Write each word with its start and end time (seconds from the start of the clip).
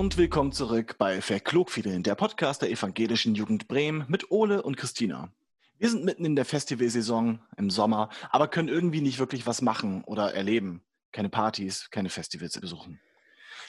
und 0.00 0.16
willkommen 0.16 0.50
zurück 0.50 0.96
bei 0.96 1.20
Verklugfiedeln, 1.20 2.02
der 2.02 2.14
Podcast 2.14 2.62
der 2.62 2.70
evangelischen 2.70 3.34
Jugend 3.34 3.68
Bremen 3.68 4.06
mit 4.08 4.30
Ole 4.30 4.62
und 4.62 4.78
Christina. 4.78 5.30
Wir 5.76 5.90
sind 5.90 6.06
mitten 6.06 6.24
in 6.24 6.36
der 6.36 6.46
Festivalsaison 6.46 7.38
im 7.58 7.68
Sommer, 7.68 8.08
aber 8.30 8.48
können 8.48 8.68
irgendwie 8.68 9.02
nicht 9.02 9.18
wirklich 9.18 9.46
was 9.46 9.60
machen 9.60 10.02
oder 10.04 10.32
erleben. 10.32 10.82
Keine 11.12 11.28
Partys, 11.28 11.90
keine 11.90 12.08
Festivals 12.08 12.58
besuchen. 12.58 12.98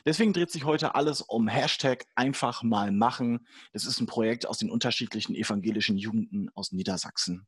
Deswegen 0.05 0.31
dreht 0.31 0.51
sich 0.51 0.63
heute 0.63 0.95
alles 0.95 1.19
um 1.19 1.49
Hashtag 1.49 2.05
einfach 2.15 2.63
mal 2.63 2.93
machen. 2.93 3.45
Das 3.73 3.85
ist 3.85 3.99
ein 3.99 4.07
Projekt 4.07 4.45
aus 4.45 4.57
den 4.57 4.71
unterschiedlichen 4.71 5.35
evangelischen 5.35 5.97
Jugenden 5.97 6.49
aus 6.53 6.71
Niedersachsen. 6.71 7.45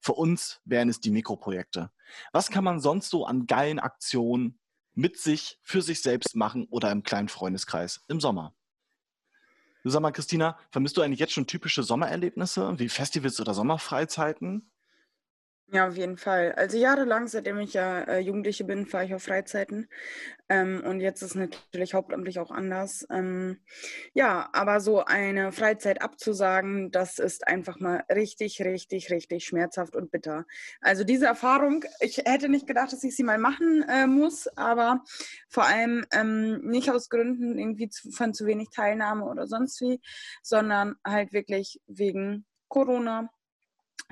Für 0.00 0.12
uns 0.12 0.60
wären 0.66 0.90
es 0.90 1.00
die 1.00 1.12
Mikroprojekte. 1.12 1.90
Was 2.30 2.50
kann 2.50 2.62
man 2.62 2.78
sonst 2.78 3.08
so 3.08 3.24
an 3.24 3.46
geilen 3.46 3.78
Aktionen 3.78 4.58
mit 4.94 5.18
sich, 5.18 5.58
für 5.62 5.82
sich 5.82 6.02
selbst 6.02 6.34
machen 6.36 6.66
oder 6.70 6.90
im 6.90 7.02
kleinen 7.02 7.28
Freundeskreis 7.28 8.04
im 8.08 8.20
Sommer? 8.20 8.54
Du 9.82 9.90
sag 9.90 10.00
mal, 10.00 10.12
Christina, 10.12 10.58
vermisst 10.70 10.96
du 10.96 11.02
eigentlich 11.02 11.18
jetzt 11.18 11.32
schon 11.32 11.46
typische 11.46 11.82
Sommererlebnisse 11.82 12.78
wie 12.78 12.88
Festivals 12.88 13.40
oder 13.40 13.52
Sommerfreizeiten? 13.52 14.71
Ja, 15.70 15.88
auf 15.88 15.96
jeden 15.96 16.18
Fall. 16.18 16.52
Also 16.52 16.76
jahrelang, 16.76 17.28
seitdem 17.28 17.58
ich 17.58 17.72
ja 17.72 18.00
äh, 18.02 18.18
Jugendliche 18.18 18.64
bin, 18.64 18.84
fahre 18.84 19.06
ich 19.06 19.14
auf 19.14 19.22
Freizeiten. 19.22 19.88
Ähm, 20.50 20.82
und 20.84 21.00
jetzt 21.00 21.22
ist 21.22 21.34
natürlich 21.34 21.94
hauptamtlich 21.94 22.38
auch 22.40 22.50
anders. 22.50 23.06
Ähm, 23.10 23.58
ja, 24.12 24.50
aber 24.52 24.80
so 24.80 25.02
eine 25.04 25.50
Freizeit 25.50 26.02
abzusagen, 26.02 26.90
das 26.90 27.18
ist 27.18 27.46
einfach 27.48 27.80
mal 27.80 28.04
richtig, 28.10 28.60
richtig, 28.60 29.10
richtig 29.10 29.44
schmerzhaft 29.46 29.96
und 29.96 30.10
bitter. 30.10 30.44
Also 30.82 31.04
diese 31.04 31.24
Erfahrung, 31.26 31.84
ich 32.00 32.18
hätte 32.18 32.50
nicht 32.50 32.66
gedacht, 32.66 32.92
dass 32.92 33.02
ich 33.04 33.16
sie 33.16 33.24
mal 33.24 33.38
machen 33.38 33.82
äh, 33.88 34.06
muss, 34.06 34.48
aber 34.58 35.02
vor 35.48 35.64
allem 35.64 36.04
ähm, 36.12 36.60
nicht 36.68 36.90
aus 36.90 37.08
Gründen 37.08 37.58
irgendwie 37.58 37.88
von 38.14 38.34
zu 38.34 38.44
wenig 38.44 38.68
Teilnahme 38.74 39.24
oder 39.24 39.46
sonst 39.46 39.80
wie, 39.80 40.00
sondern 40.42 40.96
halt 41.02 41.32
wirklich 41.32 41.80
wegen 41.86 42.44
Corona 42.68 43.30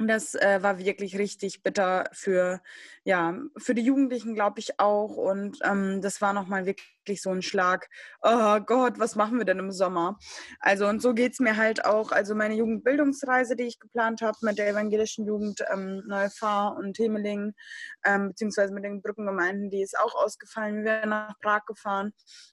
das 0.08 0.34
äh, 0.34 0.62
war 0.62 0.78
wirklich 0.78 1.18
richtig 1.18 1.62
bitter 1.62 2.08
für, 2.12 2.60
ja, 3.04 3.38
für 3.56 3.74
die 3.74 3.82
Jugendlichen, 3.82 4.34
glaube 4.34 4.60
ich, 4.60 4.78
auch. 4.78 5.16
Und 5.16 5.58
ähm, 5.64 6.00
das 6.00 6.20
war 6.20 6.32
nochmal 6.32 6.66
wirklich 6.66 7.22
so 7.22 7.30
ein 7.30 7.42
Schlag. 7.42 7.88
Oh 8.22 8.60
Gott, 8.60 8.98
was 8.98 9.16
machen 9.16 9.38
wir 9.38 9.44
denn 9.44 9.58
im 9.58 9.72
Sommer? 9.72 10.18
Also, 10.60 10.86
und 10.86 11.02
so 11.02 11.14
geht 11.14 11.32
es 11.32 11.40
mir 11.40 11.56
halt 11.56 11.84
auch. 11.84 12.12
Also, 12.12 12.34
meine 12.34 12.54
Jugendbildungsreise, 12.54 13.56
die 13.56 13.64
ich 13.64 13.80
geplant 13.80 14.22
habe 14.22 14.38
mit 14.42 14.58
der 14.58 14.68
evangelischen 14.68 15.26
Jugend 15.26 15.64
ähm, 15.72 16.02
Neufahr 16.06 16.76
und 16.76 16.94
Temeling, 16.94 17.54
ähm, 18.04 18.28
beziehungsweise 18.28 18.72
mit 18.72 18.84
den 18.84 19.02
Brückengemeinden, 19.02 19.70
die 19.70 19.82
ist 19.82 19.98
auch 19.98 20.14
ausgefallen. 20.14 20.76
Wir 20.78 20.84
wären 20.84 21.10
nach 21.10 21.38
Prag 21.40 21.64
gefahren. 21.66 22.12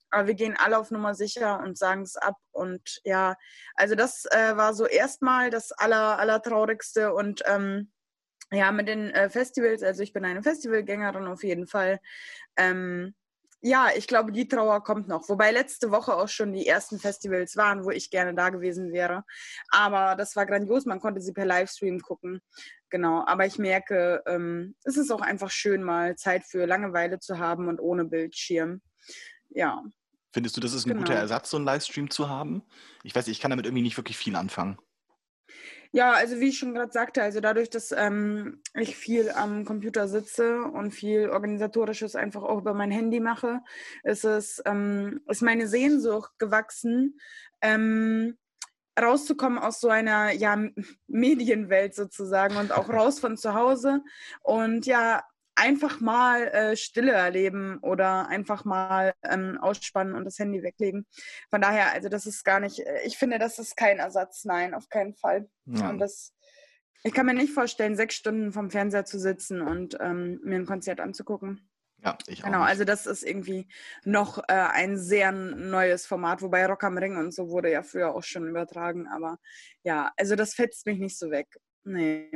Aber 0.09 0.27
wir 0.27 0.35
gehen 0.35 0.55
alle 0.57 0.77
auf 0.77 0.89
Nummer 0.91 1.15
sicher 1.15 1.59
und 1.59 1.77
sagen 1.77 2.03
es 2.03 2.15
ab. 2.15 2.35
Und 2.51 3.01
ja, 3.03 3.35
also 3.75 3.95
das 3.95 4.25
äh, 4.25 4.55
war 4.55 4.73
so 4.73 4.85
erstmal 4.85 5.49
das 5.49 5.71
aller, 5.73 6.17
allertraurigste. 6.17 7.13
Und 7.13 7.36
ähm, 7.45 7.91
ja, 8.51 8.71
mit 8.71 8.87
den 8.87 9.09
äh, 9.11 9.29
Festivals, 9.29 9.83
also 9.83 10.03
ich 10.03 10.13
bin 10.13 10.23
eine 10.25 10.43
Festivalgängerin 10.43 11.27
auf 11.27 11.43
jeden 11.43 11.67
Fall. 11.67 11.99
Ähm, 12.55 13.13
ja, 13.61 13.89
ich 13.95 14.07
glaube, 14.07 14.31
die 14.31 14.47
Trauer 14.47 14.83
kommt 14.83 15.07
noch. 15.07 15.27
Wobei 15.29 15.51
letzte 15.51 15.89
Woche 15.89 16.15
auch 16.15 16.27
schon 16.27 16.53
die 16.53 16.67
ersten 16.67 16.99
Festivals 16.99 17.57
waren, 17.57 17.83
wo 17.83 17.89
ich 17.89 18.11
gerne 18.11 18.35
da 18.35 18.49
gewesen 18.49 18.91
wäre. 18.93 19.23
Aber 19.69 20.15
das 20.15 20.35
war 20.35 20.45
grandios. 20.45 20.85
Man 20.85 20.99
konnte 20.99 21.21
sie 21.21 21.33
per 21.33 21.45
Livestream 21.45 21.99
gucken. 21.99 22.41
Genau. 22.89 23.25
Aber 23.25 23.45
ich 23.45 23.57
merke, 23.57 24.21
ähm, 24.27 24.75
es 24.83 24.95
ist 24.95 25.11
auch 25.11 25.21
einfach 25.21 25.49
schön, 25.49 25.81
mal 25.81 26.15
Zeit 26.15 26.45
für 26.45 26.65
Langeweile 26.65 27.19
zu 27.19 27.39
haben 27.39 27.67
und 27.67 27.79
ohne 27.79 28.05
Bildschirm. 28.05 28.81
Ja. 29.49 29.83
Findest 30.31 30.55
du, 30.55 30.61
das 30.61 30.73
ist 30.73 30.85
ein 30.85 30.89
genau. 30.89 31.01
guter 31.01 31.15
Ersatz, 31.15 31.49
so 31.49 31.57
einen 31.57 31.65
Livestream 31.65 32.11
zu 32.11 32.29
haben? 32.29 32.61
Ich 33.03 33.15
weiß, 33.15 33.27
ich 33.27 33.39
kann 33.39 33.49
damit 33.49 33.65
irgendwie 33.65 33.81
nicht 33.81 33.97
wirklich 33.97 34.17
viel 34.17 34.35
anfangen. 34.35 34.77
Ja, 35.91 36.13
also 36.13 36.39
wie 36.39 36.49
ich 36.49 36.59
schon 36.59 36.73
gerade 36.73 36.91
sagte, 36.91 37.21
also 37.21 37.39
dadurch, 37.39 37.69
dass 37.69 37.91
ähm, 37.91 38.61
ich 38.73 38.95
viel 38.95 39.29
am 39.31 39.65
Computer 39.65 40.07
sitze 40.07 40.61
und 40.61 40.91
viel 40.91 41.29
organisatorisches 41.29 42.15
einfach 42.15 42.43
auch 42.43 42.59
über 42.59 42.73
mein 42.73 42.91
Handy 42.91 43.19
mache, 43.19 43.61
ist 44.03 44.25
es 44.25 44.61
ähm, 44.65 45.21
ist 45.27 45.41
meine 45.41 45.67
Sehnsucht 45.67 46.31
gewachsen, 46.39 47.19
ähm, 47.61 48.37
rauszukommen 48.99 49.59
aus 49.59 49.79
so 49.79 49.89
einer 49.89 50.31
ja, 50.31 50.57
Medienwelt 51.07 51.93
sozusagen 51.95 52.57
und 52.57 52.71
auch 52.71 52.89
raus 52.89 53.19
von 53.19 53.37
zu 53.37 53.53
Hause. 53.53 54.01
Und 54.41 54.85
ja 54.85 55.23
einfach 55.57 55.99
mal 55.99 56.47
äh, 56.47 56.77
Stille 56.77 57.11
erleben 57.11 57.79
oder 57.81 58.27
einfach 58.27 58.63
mal 58.63 59.13
ähm, 59.23 59.57
ausspannen 59.59 60.15
und 60.15 60.23
das 60.23 60.39
Handy 60.39 60.63
weglegen. 60.63 61.05
Von 61.49 61.61
daher, 61.61 61.91
also 61.93 62.09
das 62.09 62.25
ist 62.25 62.43
gar 62.43 62.59
nicht, 62.59 62.79
äh, 62.79 63.01
ich 63.05 63.17
finde, 63.17 63.39
das 63.39 63.59
ist 63.59 63.75
kein 63.75 63.97
Ersatz, 63.97 64.45
nein, 64.45 64.73
auf 64.73 64.87
keinen 64.89 65.15
Fall. 65.15 65.49
Ja. 65.65 65.89
Und 65.89 65.97
das, 65.97 66.33
ich 67.03 67.13
kann 67.13 67.25
mir 67.25 67.33
nicht 67.33 67.53
vorstellen, 67.53 67.95
sechs 67.95 68.15
Stunden 68.15 68.53
vom 68.53 68.69
Fernseher 68.69 69.05
zu 69.05 69.19
sitzen 69.19 69.61
und 69.61 69.97
ähm, 69.99 70.39
mir 70.43 70.57
ein 70.57 70.65
Konzert 70.65 70.99
anzugucken. 70.99 71.67
Ja, 72.03 72.15
ich 72.27 72.43
auch. 72.43 72.45
Genau, 72.45 72.61
also 72.61 72.83
das 72.83 73.07
ist 73.07 73.23
irgendwie 73.23 73.67
noch 74.05 74.37
äh, 74.47 74.53
ein 74.53 74.97
sehr 74.97 75.31
neues 75.31 76.05
Format, 76.05 76.43
wobei 76.43 76.67
Rock 76.67 76.83
am 76.83 76.99
Ring 76.99 77.17
und 77.17 77.33
so 77.33 77.49
wurde 77.49 77.71
ja 77.71 77.81
früher 77.81 78.13
auch 78.13 78.23
schon 78.23 78.47
übertragen, 78.47 79.07
aber 79.07 79.39
ja, 79.83 80.11
also 80.17 80.35
das 80.35 80.53
fetzt 80.53 80.85
mich 80.85 80.99
nicht 80.99 81.17
so 81.17 81.31
weg. 81.31 81.47
Nee. 81.83 82.31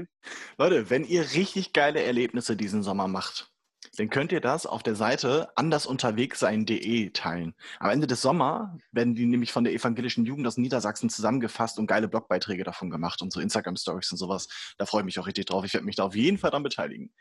Leute, 0.58 0.90
wenn 0.90 1.04
ihr 1.04 1.34
richtig 1.34 1.74
geile 1.74 2.02
Erlebnisse 2.02 2.56
diesen 2.56 2.84
Sommer 2.84 3.08
macht, 3.08 3.52
dann 3.98 4.10
könnt 4.10 4.32
ihr 4.32 4.40
das 4.40 4.66
auf 4.66 4.84
der 4.84 4.96
Seite 4.96 5.50
andersunterwegssein.de 5.58 7.10
teilen. 7.10 7.56
Am 7.80 7.90
Ende 7.90 8.08
des 8.08 8.22
Sommers 8.22 8.70
werden 8.92 9.16
die 9.16 9.26
nämlich 9.26 9.52
von 9.52 9.64
der 9.64 9.74
evangelischen 9.74 10.26
Jugend 10.26 10.48
aus 10.48 10.58
Niedersachsen 10.58 11.10
zusammengefasst 11.10 11.78
und 11.78 11.88
geile 11.88 12.08
Blogbeiträge 12.08 12.64
davon 12.64 12.90
gemacht 12.90 13.22
und 13.22 13.34
so 13.34 13.42
Instagram-Stories 13.42 14.12
und 14.12 14.18
sowas. 14.18 14.76
Da 14.78 14.86
freue 14.86 15.02
ich 15.02 15.06
mich 15.06 15.20
auch 15.20 15.28
richtig 15.28 15.48
drauf. 15.48 15.66
Ich 15.66 15.74
werde 15.74 15.86
mich 15.86 15.98
da 15.98 16.04
auf 16.04 16.16
jeden 16.16 16.38
Fall 16.38 16.52
dran 16.52 16.64
beteiligen. 16.64 17.12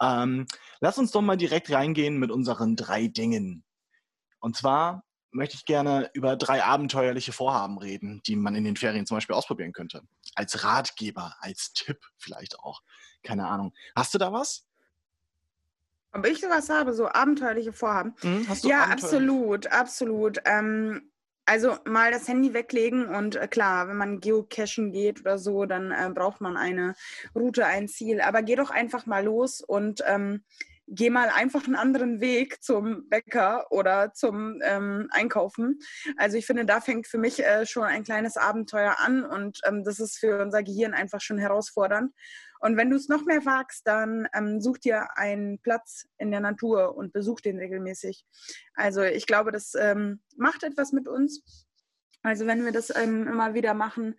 Ähm, 0.00 0.46
lass 0.80 0.96
uns 0.96 1.10
doch 1.10 1.20
mal 1.20 1.36
direkt 1.36 1.70
reingehen 1.70 2.18
mit 2.18 2.30
unseren 2.30 2.76
drei 2.76 3.08
Dingen. 3.08 3.64
Und 4.38 4.56
zwar 4.56 5.04
möchte 5.30 5.56
ich 5.56 5.64
gerne 5.64 6.10
über 6.12 6.36
drei 6.36 6.64
abenteuerliche 6.64 7.32
Vorhaben 7.32 7.78
reden, 7.78 8.22
die 8.26 8.36
man 8.36 8.54
in 8.54 8.64
den 8.64 8.76
Ferien 8.76 9.06
zum 9.06 9.16
Beispiel 9.16 9.36
ausprobieren 9.36 9.72
könnte. 9.72 10.02
Als 10.34 10.64
Ratgeber, 10.64 11.36
als 11.40 11.72
Tipp 11.72 11.98
vielleicht 12.16 12.58
auch. 12.58 12.82
Keine 13.22 13.46
Ahnung. 13.46 13.72
Hast 13.94 14.14
du 14.14 14.18
da 14.18 14.32
was? 14.32 14.66
Ob 16.12 16.26
ich 16.26 16.40
sowas 16.40 16.68
habe, 16.68 16.92
so 16.92 17.08
abenteuerliche 17.08 17.72
Vorhaben? 17.72 18.14
Mhm, 18.22 18.46
ja, 18.62 18.84
absolut, 18.84 19.68
absolut. 19.68 20.38
Ähm, 20.44 21.10
also 21.46 21.78
mal 21.84 22.10
das 22.10 22.28
Handy 22.28 22.52
weglegen 22.52 23.06
und 23.06 23.36
äh, 23.36 23.48
klar, 23.48 23.88
wenn 23.88 23.96
man 23.96 24.20
geocachen 24.20 24.92
geht 24.92 25.20
oder 25.20 25.38
so, 25.38 25.66
dann 25.66 25.90
äh, 25.90 26.10
braucht 26.12 26.40
man 26.40 26.56
eine 26.56 26.94
Route, 27.34 27.66
ein 27.66 27.88
Ziel. 27.88 28.20
Aber 28.20 28.42
geh 28.42 28.56
doch 28.56 28.70
einfach 28.70 29.06
mal 29.06 29.24
los 29.24 29.60
und 29.60 30.02
ähm, 30.06 30.44
geh 30.90 31.08
mal 31.08 31.28
einfach 31.28 31.64
einen 31.64 31.76
anderen 31.76 32.20
Weg 32.20 32.62
zum 32.62 33.08
Bäcker 33.08 33.70
oder 33.70 34.12
zum 34.12 34.60
ähm, 34.62 35.08
Einkaufen. 35.10 35.78
Also 36.16 36.36
ich 36.36 36.46
finde, 36.46 36.64
da 36.64 36.80
fängt 36.80 37.06
für 37.06 37.18
mich 37.18 37.44
äh, 37.44 37.64
schon 37.64 37.84
ein 37.84 38.04
kleines 38.04 38.36
Abenteuer 38.36 38.96
an 38.98 39.24
und 39.24 39.60
ähm, 39.64 39.84
das 39.84 40.00
ist 40.00 40.18
für 40.18 40.42
unser 40.42 40.62
Gehirn 40.62 40.92
einfach 40.92 41.20
schon 41.20 41.38
herausfordernd. 41.38 42.12
Und 42.60 42.76
wenn 42.76 42.90
du 42.90 42.96
es 42.96 43.08
noch 43.08 43.24
mehr 43.24 43.44
wagst, 43.46 43.86
dann 43.86 44.28
ähm, 44.34 44.60
such 44.60 44.78
dir 44.78 45.16
einen 45.16 45.60
Platz 45.60 46.06
in 46.18 46.30
der 46.30 46.40
Natur 46.40 46.94
und 46.94 47.12
besuch 47.12 47.40
den 47.40 47.58
regelmäßig. 47.58 48.26
Also 48.74 49.02
ich 49.02 49.26
glaube, 49.26 49.50
das 49.50 49.72
ähm, 49.78 50.20
macht 50.36 50.62
etwas 50.62 50.92
mit 50.92 51.08
uns 51.08 51.42
also 52.22 52.46
wenn 52.46 52.64
wir 52.64 52.72
das 52.72 52.94
ähm, 52.94 53.26
immer 53.26 53.54
wieder 53.54 53.72
machen 53.72 54.18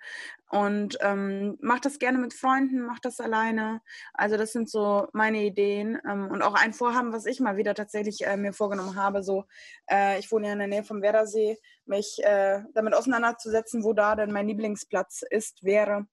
und 0.50 0.98
ähm, 1.02 1.58
mach 1.62 1.80
das 1.80 2.00
gerne 2.00 2.18
mit 2.18 2.34
Freunden, 2.34 2.82
mach 2.82 3.00
das 3.00 3.20
alleine. 3.20 3.82
Also 4.14 4.38
das 4.38 4.52
sind 4.52 4.70
so 4.70 5.08
meine 5.14 5.44
Ideen 5.44 6.00
ähm, 6.10 6.30
und 6.32 6.42
auch 6.42 6.56
ein 6.56 6.74
Vorhaben, 6.74 7.14
was 7.14 7.26
ich 7.26 7.40
mal 7.40 7.58
wieder 7.58 7.76
tatsächlich 7.76 8.26
äh, 8.26 8.38
mir 8.38 8.54
vorgenommen 8.54 8.96
habe. 8.96 9.24
So, 9.24 9.46
äh, 9.90 10.18
ich 10.20 10.32
wohne 10.32 10.48
ja 10.48 10.54
in 10.54 10.60
der 10.60 10.68
Nähe 10.68 10.84
vom 10.84 11.02
Werdersee, 11.02 11.58
mich 11.86 12.18
äh, 12.24 12.64
damit 12.74 12.96
auseinanderzusetzen, 12.96 13.84
wo 13.84 13.94
da 13.94 14.16
denn 14.16 14.32
mein 14.32 14.48
Lieblingsplatz 14.48 15.24
ist, 15.30 15.64
wäre 15.64 16.08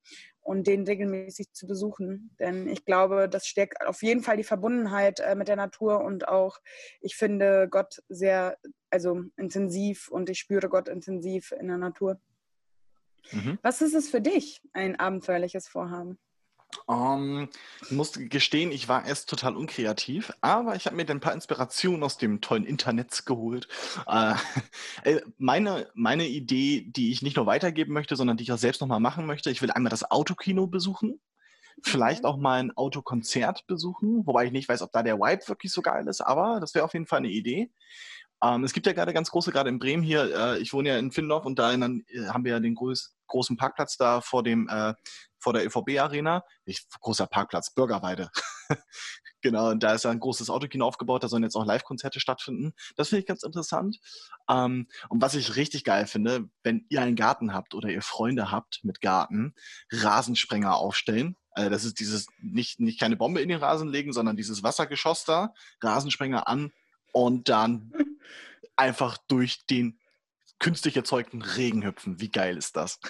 und 0.48 0.66
den 0.66 0.84
regelmäßig 0.84 1.52
zu 1.52 1.66
besuchen. 1.66 2.34
Denn 2.40 2.68
ich 2.68 2.86
glaube, 2.86 3.28
das 3.28 3.46
stärkt 3.46 3.86
auf 3.86 4.02
jeden 4.02 4.22
Fall 4.22 4.38
die 4.38 4.44
Verbundenheit 4.44 5.20
äh, 5.20 5.34
mit 5.34 5.46
der 5.46 5.56
Natur 5.56 6.00
und 6.00 6.26
auch, 6.26 6.58
ich 7.02 7.16
finde 7.16 7.68
Gott 7.70 8.02
sehr, 8.08 8.56
also 8.88 9.24
intensiv 9.36 10.08
und 10.08 10.30
ich 10.30 10.38
spüre 10.38 10.70
Gott 10.70 10.88
intensiv 10.88 11.52
in 11.52 11.68
der 11.68 11.76
Natur. 11.76 12.18
Mhm. 13.30 13.58
Was 13.60 13.82
ist 13.82 13.94
es 13.94 14.08
für 14.08 14.22
dich, 14.22 14.62
ein 14.72 14.98
abenteuerliches 14.98 15.68
Vorhaben? 15.68 16.18
Ähm, 16.88 17.48
ich 17.82 17.90
muss 17.90 18.12
gestehen, 18.12 18.72
ich 18.72 18.88
war 18.88 19.06
erst 19.06 19.28
total 19.30 19.56
unkreativ, 19.56 20.32
aber 20.40 20.76
ich 20.76 20.86
habe 20.86 20.96
mir 20.96 21.06
dann 21.06 21.18
ein 21.18 21.20
paar 21.20 21.32
Inspirationen 21.34 22.02
aus 22.02 22.18
dem 22.18 22.40
tollen 22.40 22.64
Internet 22.64 23.24
geholt. 23.26 23.68
Äh, 24.06 24.34
äh, 25.04 25.20
meine, 25.38 25.88
meine 25.94 26.26
Idee, 26.26 26.84
die 26.88 27.10
ich 27.10 27.22
nicht 27.22 27.36
nur 27.36 27.46
weitergeben 27.46 27.92
möchte, 27.92 28.16
sondern 28.16 28.36
die 28.36 28.44
ich 28.44 28.52
auch 28.52 28.58
selbst 28.58 28.80
nochmal 28.80 29.00
machen 29.00 29.26
möchte, 29.26 29.50
ich 29.50 29.62
will 29.62 29.70
einmal 29.70 29.90
das 29.90 30.10
Autokino 30.10 30.66
besuchen. 30.66 31.20
Vielleicht 31.82 32.24
auch 32.24 32.36
mal 32.36 32.60
ein 32.60 32.76
Autokonzert 32.76 33.66
besuchen, 33.68 34.26
wobei 34.26 34.46
ich 34.46 34.52
nicht 34.52 34.68
weiß, 34.68 34.82
ob 34.82 34.90
da 34.92 35.02
der 35.04 35.18
Vibe 35.18 35.46
wirklich 35.46 35.72
so 35.72 35.80
geil 35.80 36.08
ist, 36.08 36.20
aber 36.20 36.58
das 36.60 36.74
wäre 36.74 36.84
auf 36.84 36.92
jeden 36.92 37.06
Fall 37.06 37.18
eine 37.18 37.28
Idee. 37.28 37.70
Ähm, 38.42 38.64
es 38.64 38.72
gibt 38.72 38.86
ja 38.86 38.92
gerade 38.92 39.12
ganz 39.12 39.30
große, 39.30 39.52
gerade 39.52 39.68
in 39.68 39.78
Bremen 39.78 40.02
hier, 40.02 40.34
äh, 40.34 40.58
ich 40.58 40.72
wohne 40.72 40.90
ja 40.90 40.98
in 40.98 41.12
Findorf 41.12 41.44
und 41.44 41.58
da 41.58 41.72
in, 41.72 42.04
äh, 42.08 42.26
haben 42.28 42.44
wir 42.44 42.52
ja 42.52 42.60
den 42.60 42.74
groß, 42.74 43.16
großen 43.28 43.56
Parkplatz 43.56 43.96
da 43.96 44.20
vor 44.20 44.42
dem 44.42 44.68
äh, 44.68 44.94
vor 45.38 45.52
der 45.52 45.64
ÖVB-Arena. 45.66 46.44
Großer 47.00 47.26
Parkplatz, 47.26 47.72
Bürgerweide. 47.72 48.30
genau, 49.40 49.70
und 49.70 49.82
da 49.82 49.94
ist 49.94 50.04
ja 50.04 50.10
ein 50.10 50.20
großes 50.20 50.50
Autokino 50.50 50.86
aufgebaut, 50.86 51.22
da 51.22 51.28
sollen 51.28 51.42
jetzt 51.42 51.56
auch 51.56 51.64
Live-Konzerte 51.64 52.20
stattfinden. 52.20 52.74
Das 52.96 53.08
finde 53.08 53.20
ich 53.20 53.26
ganz 53.26 53.42
interessant. 53.42 53.98
Ähm, 54.50 54.88
und 55.08 55.22
was 55.22 55.34
ich 55.34 55.56
richtig 55.56 55.84
geil 55.84 56.06
finde, 56.06 56.48
wenn 56.62 56.86
ihr 56.88 57.02
einen 57.02 57.16
Garten 57.16 57.54
habt 57.54 57.74
oder 57.74 57.88
ihr 57.88 58.02
Freunde 58.02 58.50
habt 58.50 58.80
mit 58.82 59.00
Garten, 59.00 59.54
Rasensprenger 59.90 60.76
aufstellen. 60.76 61.36
Also 61.52 61.70
das 61.70 61.84
ist 61.84 61.98
dieses, 61.98 62.26
nicht, 62.40 62.78
nicht 62.78 63.00
keine 63.00 63.16
Bombe 63.16 63.40
in 63.40 63.48
den 63.48 63.58
Rasen 63.58 63.88
legen, 63.88 64.12
sondern 64.12 64.36
dieses 64.36 64.62
Wassergeschoss 64.62 65.24
da, 65.24 65.54
Rasensprenger 65.82 66.46
an 66.46 66.72
und 67.12 67.48
dann 67.48 67.92
einfach 68.76 69.18
durch 69.28 69.64
den 69.66 69.98
künstlich 70.60 70.96
erzeugten 70.96 71.42
Regen 71.42 71.84
hüpfen. 71.84 72.20
Wie 72.20 72.30
geil 72.30 72.56
ist 72.56 72.76
das? 72.76 73.00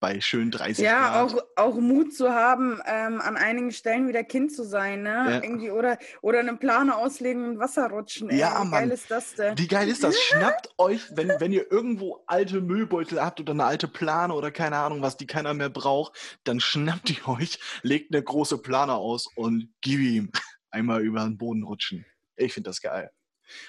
Bei 0.00 0.20
schön 0.20 0.50
30 0.50 0.82
ja, 0.82 0.98
Grad. 0.98 1.32
Ja, 1.32 1.38
auch, 1.38 1.44
auch 1.56 1.74
Mut 1.76 2.14
zu 2.14 2.30
haben, 2.30 2.80
ähm, 2.86 3.20
an 3.20 3.36
einigen 3.36 3.70
Stellen 3.70 4.08
wieder 4.08 4.24
Kind 4.24 4.52
zu 4.52 4.64
sein, 4.64 5.02
ne? 5.02 5.10
Ja. 5.10 5.42
Irgendwie 5.42 5.70
oder, 5.70 5.98
oder 6.22 6.40
einen 6.40 6.58
Planer 6.58 6.96
auslegen 6.96 7.44
und 7.44 7.58
Wasser 7.58 7.90
rutschen. 7.90 8.30
Ey. 8.30 8.38
Ja, 8.38 8.54
Wie 8.54 8.68
Mann. 8.68 8.70
geil 8.70 8.90
ist 8.90 9.10
das 9.10 9.34
denn? 9.34 9.58
Wie 9.58 9.68
geil 9.68 9.88
ist 9.88 10.02
das? 10.02 10.18
Schnappt 10.18 10.70
euch, 10.78 11.02
wenn, 11.14 11.28
wenn 11.38 11.52
ihr 11.52 11.70
irgendwo 11.70 12.24
alte 12.26 12.60
Müllbeutel 12.60 13.22
habt 13.22 13.40
oder 13.40 13.52
eine 13.52 13.64
alte 13.64 13.88
Plane 13.88 14.34
oder 14.34 14.50
keine 14.50 14.78
Ahnung 14.78 15.02
was, 15.02 15.18
die 15.18 15.26
keiner 15.26 15.54
mehr 15.54 15.68
braucht, 15.68 16.38
dann 16.44 16.60
schnappt 16.60 17.10
ihr 17.10 17.28
euch, 17.28 17.58
legt 17.82 18.12
eine 18.12 18.22
große 18.22 18.58
Plane 18.58 18.94
aus 18.94 19.28
und 19.36 19.68
gib 19.82 20.00
ihm 20.00 20.30
einmal 20.70 21.02
über 21.02 21.20
den 21.20 21.36
Boden 21.36 21.62
rutschen. 21.62 22.06
Ich 22.36 22.54
finde 22.54 22.70
das 22.70 22.80
geil. 22.80 23.10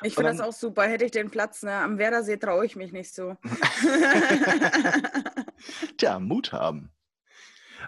Ich 0.04 0.14
finde 0.14 0.32
das 0.32 0.40
auch 0.40 0.54
super. 0.54 0.84
Hätte 0.84 1.06
ich 1.06 1.12
den 1.12 1.32
Platz, 1.32 1.64
ne? 1.64 1.74
Am 1.74 1.98
Werdersee 1.98 2.38
traue 2.38 2.66
ich 2.66 2.76
mich 2.76 2.94
nicht 2.94 3.14
so. 3.14 3.36
Tja, 5.98 6.20
Mut 6.20 6.54
haben. 6.54 6.92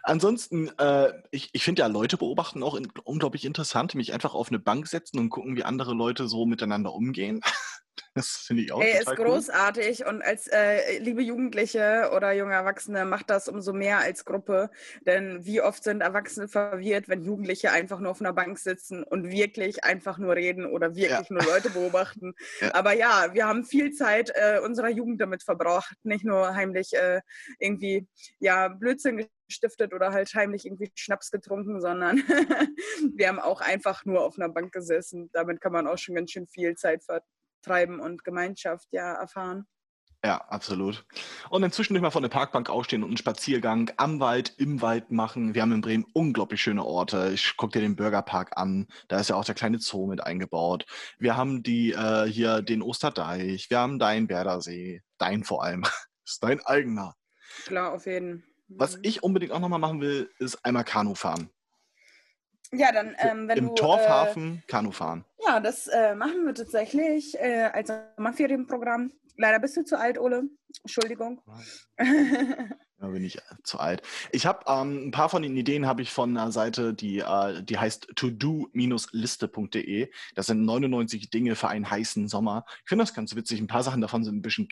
Ansonsten, 0.02 0.70
äh, 0.80 1.14
ich, 1.31 1.50
ich 1.54 1.64
finde 1.64 1.81
ja 1.81 1.88
Leute 1.88 2.18
beobachten 2.18 2.64
auch 2.64 2.75
in, 2.75 2.92
unglaublich 3.04 3.46
interessant, 3.46 3.96
mich 3.96 4.14
einfach 4.14 4.34
auf 4.34 4.50
eine 4.50 4.60
Bank 4.60 4.88
setzen 4.88 5.20
und 5.20 5.30
gucken, 5.30 5.56
wie 5.56 5.64
andere 5.64 5.94
Leute 5.94 6.28
so 6.28 6.46
miteinander 6.46 6.94
umgehen. 6.94 7.42
Das 8.15 8.44
finde 8.45 8.63
ich 8.63 8.71
auch 8.71 8.81
Ey, 8.81 9.00
total 9.00 9.13
ist 9.13 9.24
großartig 9.24 10.01
cool. 10.01 10.07
und 10.07 10.21
als 10.21 10.48
äh, 10.48 11.00
liebe 11.00 11.24
Jugendliche 11.24 12.12
oder 12.15 12.31
junge 12.33 12.54
Erwachsene 12.54 13.06
macht 13.06 13.30
das 13.31 13.48
umso 13.48 13.74
mehr 13.74 14.00
als 14.00 14.24
Gruppe, 14.24 14.69
denn 15.07 15.44
wie 15.45 15.62
oft 15.62 15.83
sind 15.83 16.01
Erwachsene 16.01 16.48
verwirrt, 16.48 17.10
wenn 17.10 17.24
Jugendliche 17.24 17.71
einfach 17.71 18.00
nur 18.00 18.12
auf 18.12 18.21
einer 18.21 18.33
Bank 18.33 18.60
sitzen 18.60 19.04
und 19.04 19.31
wirklich 19.31 19.83
einfach 19.83 20.19
nur 20.19 20.36
reden 20.36 20.68
oder 20.68 20.95
wirklich 20.95 21.10
ja. 21.10 21.25
nur 21.30 21.44
Leute 21.44 21.69
beobachten. 21.69 22.33
Ja. 22.60 22.74
Aber 22.75 22.94
ja, 22.94 23.33
wir 23.33 23.48
haben 23.48 23.65
viel 23.65 23.94
Zeit 23.94 24.31
äh, 24.36 24.60
unserer 24.60 24.89
Jugend 24.89 25.19
damit 25.19 25.44
verbracht, 25.44 25.95
nicht 26.04 26.24
nur 26.24 26.54
heimlich 26.54 26.94
äh, 26.94 27.21
irgendwie 27.57 28.07
ja 28.39 28.68
Blödsinn 28.68 29.27
gestiftet 29.48 29.94
oder 29.94 30.12
halt 30.12 30.33
heimlich 30.33 30.65
irgendwie 30.65 30.92
Schnaps 30.95 31.31
getrunken, 31.31 31.81
sondern 31.81 32.18
wir 33.15 33.27
haben 33.27 33.39
auch 33.39 33.62
einfach 33.62 34.06
nur 34.06 34.21
auf 34.24 34.38
einer 34.38 34.50
Bank 34.50 34.71
gesessen. 34.71 35.30
Damit 35.33 35.62
kann 35.62 35.71
man 35.71 35.88
auch 35.88 35.98
schon 35.98 36.15
ganz 36.15 36.31
schön 36.31 36.48
viel 36.48 36.75
Zeit 36.75 37.04
ver 37.04 37.24
treiben 37.63 38.00
und 38.00 38.24
Gemeinschaft 38.24 38.88
ja 38.92 39.13
erfahren. 39.13 39.65
Ja, 40.25 40.38
absolut. 40.48 41.06
Und 41.50 41.63
dann 41.63 41.74
zwischendurch 41.74 42.01
mal 42.01 42.10
von 42.10 42.24
der 42.24 42.30
Parkbank 42.30 42.69
ausstehen 42.69 43.04
und 43.04 43.10
einen 43.10 43.18
Spaziergang 43.18 43.92
am 43.98 44.21
Wald, 44.21 44.54
im 44.57 44.81
Wald 44.81 45.12
machen. 45.12 45.54
Wir 45.54 45.62
haben 45.62 45.74
in 45.74 45.81
Bremen 45.81 46.06
unglaublich 46.13 46.62
schöne 46.62 46.86
Orte. 46.86 47.31
Ich 47.33 47.57
gucke 47.57 47.74
dir 47.74 47.81
den 47.81 47.98
Bürgerpark 47.98 48.56
an. 48.56 48.88
Da 49.10 49.19
ist 49.19 49.30
ja 49.30 49.36
auch 49.36 49.44
der 49.44 49.56
kleine 49.56 49.80
Zoo 49.80 50.07
mit 50.07 50.24
eingebaut. 50.24 50.86
Wir 51.19 51.36
haben 51.36 51.62
die 51.62 51.92
äh, 51.92 52.25
hier 52.25 52.62
den 52.62 52.81
Osterdeich. 52.81 53.69
Wir 53.69 53.80
haben 53.80 54.00
deinen 54.00 54.30
Werdersee. 54.30 55.01
Dein 55.18 55.44
vor 55.44 55.62
allem. 55.62 55.83
ist 56.25 56.42
dein 56.42 56.62
eigener. 56.62 57.15
Klar, 57.65 57.92
auf 57.92 58.06
jeden. 58.06 58.39
Fall. 58.39 58.50
Was 58.69 58.95
mhm. 58.95 59.01
ich 59.04 59.24
unbedingt 59.24 59.51
auch 59.51 59.60
nochmal 59.60 59.80
machen 59.80 60.00
will, 60.00 60.31
ist 60.39 60.63
einmal 60.63 60.86
Kanu 60.86 61.15
fahren. 61.15 61.50
Ja, 62.74 62.92
dann, 62.92 63.16
ähm, 63.20 63.48
wenn 63.48 63.58
Im 63.58 63.68
du. 63.70 63.75
Torfhafen 63.75 64.58
äh, 64.58 64.68
Kanu 64.68 64.92
fahren. 64.92 65.25
Ja, 65.46 65.60
das 65.60 65.88
äh, 65.88 66.16
machen 66.16 66.46
wir 66.46 66.56
tatsächlich 66.56 67.38
äh, 67.40 67.70
als 67.74 67.92
Sommerferienprogramm. 68.18 69.12
Leider 69.38 69.60
bist 69.60 69.78
du 69.78 69.84
zu 69.84 70.00
alt, 70.00 70.20
Ole. 70.20 70.44
Entschuldigung. 70.84 71.42
Da 73.04 73.10
bin 73.10 73.25
ich 73.25 73.38
zu 73.66 73.80
alt. 73.80 74.02
Ich 74.31 74.46
habe 74.46 74.64
ähm, 74.66 75.08
ein 75.08 75.12
paar 75.12 75.28
von 75.28 75.44
den 75.44 75.58
Ideen 75.58 75.86
habe 75.86 76.02
ich 76.02 76.10
von 76.10 76.38
einer 76.38 76.54
Seite, 76.54 76.94
die, 76.94 77.20
äh, 77.20 77.62
die 77.62 77.78
heißt 77.78 78.14
todo-liste.de. 78.16 80.10
Das 80.36 80.46
sind 80.46 80.64
99 80.64 81.30
Dinge 81.30 81.58
für 81.58 81.68
einen 81.68 81.92
heißen 81.92 82.30
Sommer. 82.30 82.64
Ich 82.84 82.88
finde 82.88 83.04
das 83.04 83.14
ganz 83.14 83.36
witzig. 83.36 83.60
Ein 83.60 83.68
paar 83.68 83.84
Sachen 83.84 84.00
davon 84.00 84.24
sind 84.24 84.38
ein 84.38 84.42
bisschen, 84.42 84.70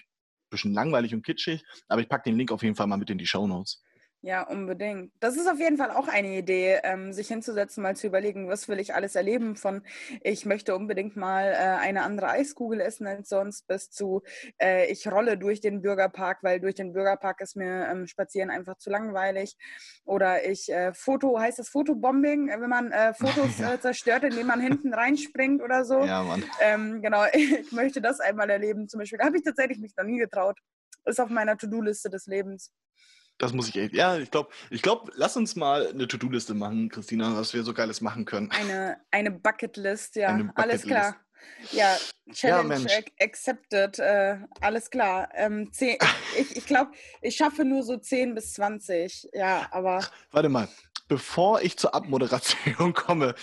bisschen 0.49 0.73
langweilig 0.73 1.13
und 1.13 1.25
kitschig, 1.25 1.65
aber 1.89 1.99
ich 1.99 2.07
packe 2.07 2.29
den 2.29 2.37
Link 2.37 2.53
auf 2.53 2.63
jeden 2.63 2.75
Fall 2.75 2.87
mal 2.87 2.95
mit 2.95 3.09
in 3.09 3.17
die 3.17 3.27
Show 3.27 3.45
Notes. 3.47 3.83
Ja, 4.23 4.43
unbedingt. 4.43 5.11
Das 5.19 5.35
ist 5.35 5.47
auf 5.47 5.57
jeden 5.57 5.77
Fall 5.77 5.89
auch 5.89 6.07
eine 6.07 6.37
Idee, 6.37 6.79
ähm, 6.83 7.11
sich 7.11 7.27
hinzusetzen, 7.27 7.81
mal 7.81 7.95
zu 7.95 8.05
überlegen, 8.05 8.47
was 8.47 8.67
will 8.67 8.79
ich 8.79 8.93
alles 8.93 9.15
erleben 9.15 9.55
von, 9.55 9.81
ich 10.21 10.45
möchte 10.45 10.75
unbedingt 10.75 11.15
mal 11.15 11.47
äh, 11.51 11.55
eine 11.55 12.03
andere 12.03 12.29
Eiskugel 12.29 12.81
essen 12.81 13.07
als 13.07 13.29
sonst, 13.29 13.67
bis 13.67 13.89
zu, 13.89 14.21
äh, 14.61 14.91
ich 14.91 15.11
rolle 15.11 15.39
durch 15.39 15.59
den 15.59 15.81
Bürgerpark, 15.81 16.43
weil 16.43 16.59
durch 16.59 16.75
den 16.75 16.93
Bürgerpark 16.93 17.41
ist 17.41 17.55
mir 17.55 17.87
ähm, 17.87 18.05
Spazieren 18.05 18.51
einfach 18.51 18.77
zu 18.77 18.91
langweilig. 18.91 19.57
Oder 20.05 20.47
ich, 20.47 20.71
äh, 20.71 20.93
Foto, 20.93 21.39
heißt 21.39 21.57
das 21.57 21.69
Fotobombing, 21.69 22.49
wenn 22.49 22.69
man 22.69 22.91
äh, 22.91 23.13
Fotos. 23.15 23.59
Äh, 23.59 23.79
zerstört, 23.79 24.23
indem 24.23 24.45
man 24.45 24.61
hinten 24.61 24.93
reinspringt 24.93 25.63
oder 25.63 25.83
so. 25.83 26.03
Ja, 26.05 26.21
Mann. 26.21 26.43
Ähm, 26.59 27.01
genau, 27.01 27.23
ich 27.33 27.71
möchte 27.71 28.01
das 28.01 28.19
einmal 28.19 28.51
erleben 28.51 28.87
zum 28.87 28.99
Beispiel. 28.99 29.17
Da 29.17 29.25
habe 29.25 29.37
ich 29.37 29.43
tatsächlich 29.43 29.79
mich 29.79 29.95
noch 29.97 30.05
nie 30.05 30.19
getraut. 30.19 30.59
Ist 31.05 31.19
auf 31.19 31.29
meiner 31.29 31.57
To-Do-Liste 31.57 32.11
des 32.11 32.27
Lebens. 32.27 32.71
Das 33.41 33.53
muss 33.53 33.69
ich 33.69 33.75
echt. 33.75 33.93
Ja, 33.95 34.17
ich 34.17 34.29
glaube, 34.29 34.51
ich 34.69 34.83
glaub, 34.83 35.09
lass 35.15 35.35
uns 35.35 35.55
mal 35.55 35.87
eine 35.87 36.07
To-Do-Liste 36.07 36.53
machen, 36.53 36.89
Christina, 36.89 37.35
was 37.35 37.55
wir 37.55 37.63
so 37.63 37.73
Geiles 37.73 37.99
machen 37.99 38.25
können. 38.25 38.51
Eine, 38.51 38.97
eine 39.09 39.31
Bucketlist, 39.31 40.15
ja. 40.15 40.37
Bucket 40.37 40.57
alles 40.57 40.83
klar. 40.83 41.15
Ja, 41.71 41.97
Challenge 42.31 42.87
ja, 42.87 42.99
accepted. 43.19 43.97
Äh, 43.97 44.37
alles 44.61 44.91
klar. 44.91 45.27
Ähm, 45.33 45.73
zehn, 45.73 45.97
ich 46.37 46.55
ich 46.55 46.65
glaube, 46.67 46.91
ich 47.23 47.35
schaffe 47.35 47.65
nur 47.65 47.81
so 47.81 47.97
10 47.97 48.35
bis 48.35 48.53
20. 48.53 49.29
Ja, 49.33 49.67
aber. 49.71 50.05
Warte 50.29 50.49
mal. 50.49 50.67
Bevor 51.07 51.61
ich 51.61 51.77
zur 51.77 51.95
Abmoderation 51.95 52.93
komme, 52.93 53.33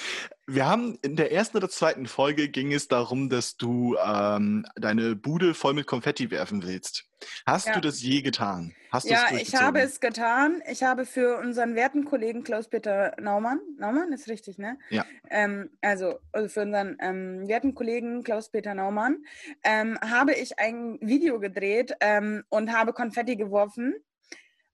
wir 0.48 0.66
haben 0.66 0.98
in 1.02 1.14
der 1.14 1.30
ersten 1.30 1.58
oder 1.58 1.68
zweiten 1.68 2.06
Folge 2.06 2.48
ging 2.48 2.72
es 2.72 2.88
darum, 2.88 3.28
dass 3.28 3.58
du 3.58 3.96
ähm, 4.02 4.64
deine 4.76 5.14
Bude 5.14 5.52
voll 5.52 5.74
mit 5.74 5.86
Konfetti 5.86 6.30
werfen 6.30 6.62
willst. 6.62 7.04
Hast 7.46 7.66
ja. 7.66 7.74
du 7.74 7.82
das 7.82 8.02
je 8.02 8.22
getan? 8.22 8.74
Hast 8.90 9.10
ja, 9.10 9.26
ich 9.32 9.54
habe 9.54 9.80
es 9.80 10.00
getan. 10.00 10.62
Ich 10.70 10.82
habe 10.82 11.04
für 11.04 11.38
unseren 11.38 11.74
werten 11.74 12.06
Kollegen 12.06 12.44
Klaus-Peter 12.44 13.14
Naumann, 13.20 13.60
Naumann 13.76 14.10
ist 14.12 14.26
richtig, 14.28 14.56
ne? 14.56 14.78
Ja. 14.88 15.04
Ähm, 15.28 15.68
also, 15.82 16.18
also, 16.32 16.48
für 16.48 16.62
unseren 16.62 16.96
ähm, 17.00 17.46
werten 17.46 17.74
Kollegen 17.74 18.22
Klaus-Peter 18.22 18.74
Naumann 18.74 19.18
ähm, 19.64 19.98
habe 20.00 20.32
ich 20.32 20.58
ein 20.58 20.98
Video 21.02 21.40
gedreht 21.40 21.94
ähm, 22.00 22.42
und 22.48 22.72
habe 22.72 22.94
Konfetti 22.94 23.36
geworfen. 23.36 23.94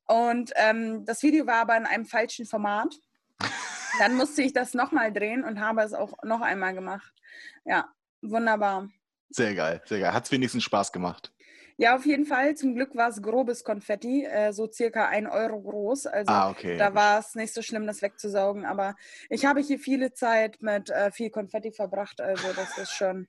Und 0.06 0.52
ähm, 0.54 1.04
das 1.04 1.24
Video 1.24 1.48
war 1.48 1.62
aber 1.62 1.76
in 1.76 1.86
einem 1.86 2.04
falschen 2.04 2.46
Format. 2.46 2.94
Dann 3.98 4.14
musste 4.14 4.42
ich 4.42 4.52
das 4.52 4.74
nochmal 4.74 5.12
drehen 5.12 5.44
und 5.44 5.60
habe 5.60 5.82
es 5.82 5.94
auch 5.94 6.14
noch 6.22 6.40
einmal 6.40 6.74
gemacht. 6.74 7.12
Ja, 7.64 7.88
wunderbar. 8.22 8.88
Sehr 9.30 9.54
geil, 9.54 9.82
sehr 9.84 10.00
geil. 10.00 10.12
Hat 10.12 10.24
es 10.24 10.32
wenigstens 10.32 10.64
Spaß 10.64 10.92
gemacht? 10.92 11.32
Ja, 11.76 11.96
auf 11.96 12.06
jeden 12.06 12.24
Fall. 12.24 12.54
Zum 12.54 12.74
Glück 12.74 12.94
war 12.94 13.08
es 13.08 13.20
grobes 13.20 13.64
Konfetti, 13.64 14.24
äh, 14.24 14.52
so 14.52 14.70
circa 14.70 15.08
ein 15.08 15.26
Euro 15.26 15.60
groß. 15.60 16.06
Also 16.06 16.32
ah, 16.32 16.50
okay. 16.50 16.76
da 16.76 16.94
war 16.94 17.18
es 17.18 17.34
nicht 17.34 17.52
so 17.52 17.62
schlimm, 17.62 17.86
das 17.86 18.00
wegzusaugen. 18.00 18.64
Aber 18.64 18.94
ich 19.28 19.44
habe 19.44 19.60
hier 19.60 19.78
viele 19.78 20.12
Zeit 20.12 20.62
mit 20.62 20.90
äh, 20.90 21.10
viel 21.10 21.30
Konfetti 21.30 21.72
verbracht. 21.72 22.20
Also 22.20 22.52
das 22.54 22.78
ist 22.78 22.92
schon. 22.92 23.26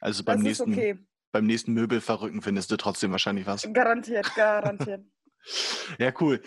Also 0.00 0.24
beim, 0.24 0.40
nächsten, 0.40 0.72
okay. 0.72 0.98
beim 1.30 1.46
nächsten 1.46 1.72
Möbelverrücken 1.72 2.42
findest 2.42 2.70
du 2.72 2.76
trotzdem 2.76 3.12
wahrscheinlich 3.12 3.46
was. 3.46 3.68
Garantiert, 3.72 4.34
garantiert. 4.34 5.04
ja, 5.98 6.12
cool. 6.20 6.42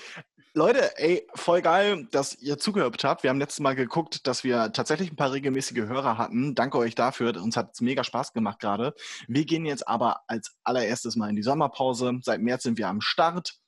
Leute, 0.58 0.98
ey, 0.98 1.28
voll 1.36 1.62
geil, 1.62 2.08
dass 2.10 2.34
ihr 2.34 2.58
zugehört 2.58 3.04
habt. 3.04 3.22
Wir 3.22 3.30
haben 3.30 3.38
letztes 3.38 3.60
Mal 3.60 3.76
geguckt, 3.76 4.26
dass 4.26 4.44
wir 4.44 4.72
tatsächlich 4.74 5.12
ein 5.12 5.16
paar 5.16 5.32
regelmäßige 5.32 5.86
Hörer 5.86 6.18
hatten. 6.18 6.56
Danke 6.56 6.80
euch 6.80 6.96
dafür. 6.96 7.40
Uns 7.40 7.56
hat 7.56 7.76
es 7.76 7.82
mega 7.82 8.04
Spaß 8.04 8.34
gemacht 8.34 8.60
gerade. 8.60 8.96
Wir 9.28 9.46
gehen 9.46 9.68
jetzt 9.68 9.88
aber 9.88 10.22
als 10.26 10.58
allererstes 10.64 11.16
mal 11.16 11.30
in 11.30 11.36
die 11.36 11.44
Sommerpause. 11.44 12.18
Seit 12.24 12.42
März 12.42 12.64
sind 12.64 12.80
wir 12.80 12.88
am 12.88 13.02
Start. 13.02 13.60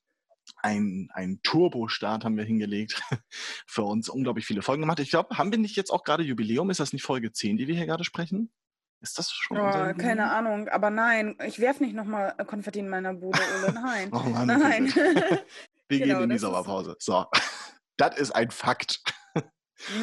Ein, 0.64 1.10
ein 1.14 1.40
Turbo-Start 1.44 2.26
haben 2.26 2.38
wir 2.38 2.44
hingelegt. 2.44 3.00
Für 3.68 3.84
uns 3.84 4.10
unglaublich 4.10 4.48
viele 4.48 4.64
Folgen 4.64 4.82
gemacht. 4.82 5.00
Ich 5.00 5.12
glaube, 5.12 5.38
haben 5.38 5.52
wir 5.52 5.60
nicht 5.60 5.76
jetzt 5.76 5.92
auch 5.92 6.04
gerade 6.04 6.24
Jubiläum? 6.24 6.72
Ist 6.72 6.80
das 6.80 6.92
nicht 6.92 7.04
Folge 7.04 7.32
10, 7.32 7.58
die 7.58 7.68
wir 7.68 7.76
hier 7.76 7.86
gerade 7.86 8.04
sprechen? 8.04 8.52
Ist 9.00 9.20
das 9.20 9.32
schon 9.32 9.58
oh, 9.58 9.94
Keine 9.96 10.32
Ahnung, 10.32 10.68
aber 10.70 10.90
nein, 10.90 11.38
ich 11.46 11.60
werfe 11.60 11.84
nicht 11.84 11.96
nochmal 11.96 12.34
Konfetti 12.48 12.80
in 12.80 12.90
meiner 12.90 13.14
Bude, 13.14 13.40
Ole. 13.64 13.74
Nein. 13.74 14.10
oh 14.12 14.28
Mann, 14.28 14.48
nein. 14.48 14.92
Wir 15.90 16.00
genau, 16.00 16.20
gehen 16.20 16.24
in 16.26 16.30
die 16.30 16.38
Sommerpause. 16.38 16.96
So, 17.00 17.26
das 17.98 18.18
ist 18.18 18.32
ein 18.32 18.52
Fakt. 18.52 19.02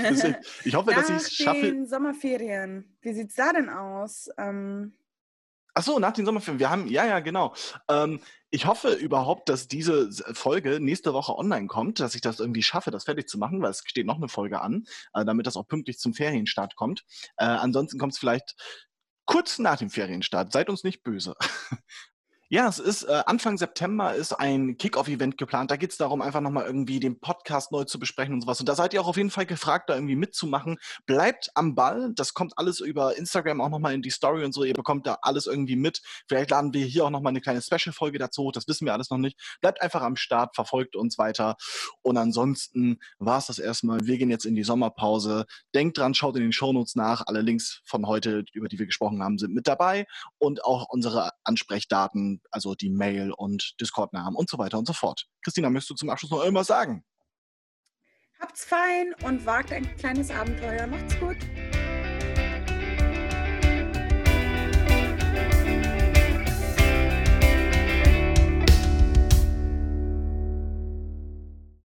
Deswegen, 0.03 0.37
ich 0.65 0.75
hoffe, 0.75 0.93
dass 0.93 1.09
ich 1.09 1.17
es 1.17 1.33
schaffe. 1.35 1.61
Den 1.61 1.87
Sommerferien. 1.87 2.97
Wie 3.01 3.15
sieht 3.15 3.31
es 3.31 3.37
da 3.37 3.53
denn 3.53 3.69
aus? 3.69 4.29
Ähm, 4.37 4.95
Ach 5.79 5.83
so, 5.83 5.99
nach 5.99 6.13
den 6.13 6.25
Sommerferien. 6.25 6.59
Wir 6.59 6.71
haben, 6.71 6.87
ja, 6.87 7.05
ja, 7.05 7.21
genau. 7.21 7.55
Ähm, 7.89 8.21
ich 8.51 8.65
hoffe 8.65 8.95
überhaupt, 8.95 9.51
dass 9.51 9.69
diese 9.69 10.11
Folge 10.33 10.81
nächste 10.81 11.13
Woche 11.13 11.37
online 11.37 11.67
kommt, 11.67 12.01
dass 12.01 12.15
ich 12.15 12.23
das 12.23 12.41
irgendwie 12.41 12.63
schaffe, 12.63 12.91
das 12.91 13.05
fertig 13.05 13.29
zu 13.29 13.37
machen, 13.37 13.61
weil 13.61 13.71
es 13.71 13.83
steht 13.85 14.07
noch 14.07 14.17
eine 14.17 14.29
Folge 14.29 14.63
an, 14.63 14.85
äh, 15.13 15.27
damit 15.27 15.47
das 15.47 15.57
auch 15.57 15.69
pünktlich 15.69 15.99
zum 15.99 16.15
Ferienstart 16.15 16.77
kommt. 16.77 17.05
Äh, 17.37 17.45
ansonsten 17.45 17.99
kommt 17.99 18.15
es 18.15 18.19
vielleicht 18.19 18.57
kurz 19.27 19.59
nach 19.59 19.77
dem 19.77 19.91
Ferienstart. 19.91 20.51
Seid 20.51 20.71
uns 20.71 20.83
nicht 20.83 21.03
böse. 21.03 21.35
Ja, 22.49 22.69
es 22.69 22.79
ist 22.79 23.03
äh, 23.03 23.25
Anfang 23.27 23.59
September 23.59 24.15
ist 24.15 24.33
ein 24.33 24.77
Kick-Off-Event 24.77 25.37
geplant. 25.37 25.73
Da 25.73 25.77
geht 25.77 25.91
es 25.91 25.97
darum, 25.97 26.23
einfach 26.23 26.41
nochmal 26.41 26.65
irgendwie 26.65 27.01
den 27.01 27.19
Podcast 27.19 27.73
neu 27.73 27.83
zu 27.83 27.99
besprechen 27.99 28.35
und 28.35 28.43
sowas. 28.43 28.61
Und 28.61 28.69
da 28.69 28.77
seid 28.77 28.95
ihr 28.95 29.01
auch 29.01 29.09
auf 29.09 29.17
jeden 29.17 29.31
Fall 29.31 29.47
gefragt, 29.47 29.91
da 29.91 29.97
irgendwie 29.97 30.15
mitzumachen. 30.15 30.79
Bleibt 31.07 31.51
am 31.55 31.75
Ball. 31.75 32.13
Das 32.15 32.35
kommt 32.35 32.57
alles 32.57 32.79
über 32.79 33.17
Instagram 33.17 33.61
auch 33.61 33.69
nochmal 33.69 33.95
in 33.95 34.03
die 34.03 34.11
Story 34.11 34.45
und 34.45 34.53
so. 34.53 34.63
Ihr 34.63 34.75
bekommt 34.75 35.09
da 35.09 35.19
alles 35.23 35.49
irgendwie 35.49 35.75
mit. 35.75 36.03
Vielleicht 36.29 36.51
laden 36.51 36.73
wir 36.73 36.87
hier 36.87 37.07
auch 37.07 37.11
nochmal 37.11 37.31
eine 37.31 37.41
kleine 37.41 37.61
Special-Folge 37.61 38.19
dazu. 38.19 38.53
Das 38.53 38.69
wissen 38.69 38.87
wir 38.87 38.93
alles 38.93 39.11
noch 39.11 39.19
nicht. 39.19 39.37
Bleibt 39.61 39.83
einfach 39.83 40.03
am 40.03 40.15
Start, 40.15 40.55
verfolgt 40.55 40.95
uns 40.95 41.19
weiter. 41.19 41.57
Und 42.03 42.17
ansonsten 42.17 43.01
war 43.19 43.39
es 43.39 43.47
das 43.47 43.59
erstmal. 43.59 44.07
Wir 44.07 44.19
gehen 44.19 44.31
jetzt 44.31 44.47
in 44.47 44.55
die 44.55 44.63
Sommerpause. 44.63 45.47
Denkt 45.75 45.99
dran, 45.99 46.15
schaut 46.15 46.37
in 46.37 46.43
den 46.43 46.53
Shownotes 46.53 46.95
nach. 46.95 47.25
Alle 47.27 47.41
Links 47.41 47.81
von 47.85 48.07
heute, 48.07 48.45
über 48.53 48.69
die 48.69 48.79
wir 48.79 48.87
gesprochen 48.87 49.21
haben, 49.21 49.37
sind 49.37 49.53
mit 49.53 49.67
dabei. 49.67 50.07
Und 50.39 50.65
auch 50.65 50.87
unsere 50.89 51.31
Ansprechdaten 51.43 52.36
also 52.51 52.75
die 52.75 52.91
Mail 52.91 53.33
und 53.33 53.75
Discord-Namen 53.81 54.37
und 54.37 54.49
so 54.49 54.59
weiter 54.59 54.79
und 54.79 54.87
so 54.87 54.93
fort. 54.93 55.27
Christina, 55.43 55.71
möchtest 55.71 55.91
du 55.91 55.95
zum 55.95 56.11
Abschluss 56.11 56.31
noch 56.31 56.43
irgendwas 56.43 56.67
sagen? 56.67 57.05
Habt's 58.41 58.65
fein 58.65 59.15
und 59.25 59.47
wagt 59.47 59.73
ein 59.73 59.97
kleines 59.97 60.31
Abenteuer. 60.31 60.87
Macht's 60.87 61.19
gut. 61.19 61.39